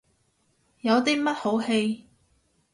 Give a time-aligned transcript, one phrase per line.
[0.79, 2.07] 有啲乜好戯？